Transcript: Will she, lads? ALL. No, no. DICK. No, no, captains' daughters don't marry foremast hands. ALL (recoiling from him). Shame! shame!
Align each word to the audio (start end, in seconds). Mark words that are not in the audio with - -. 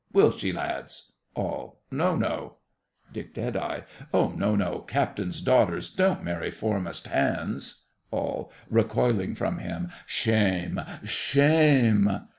Will 0.13 0.31
she, 0.31 0.51
lads? 0.51 1.11
ALL. 1.35 1.79
No, 1.91 2.15
no. 2.15 2.55
DICK. 3.13 3.37
No, 4.11 4.29
no, 4.33 4.79
captains' 4.87 5.41
daughters 5.41 5.91
don't 5.93 6.23
marry 6.23 6.49
foremast 6.49 7.05
hands. 7.05 7.83
ALL 8.09 8.51
(recoiling 8.67 9.35
from 9.35 9.59
him). 9.59 9.91
Shame! 10.07 10.81
shame! 11.03 12.21